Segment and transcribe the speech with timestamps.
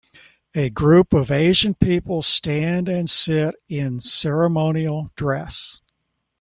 [0.55, 5.79] A group of Asian people stand and sit in ceremonial dress